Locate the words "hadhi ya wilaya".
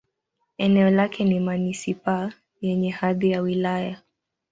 2.91-4.01